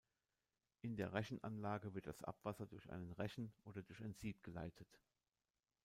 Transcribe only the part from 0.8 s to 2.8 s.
In der Rechenanlage wird das Abwasser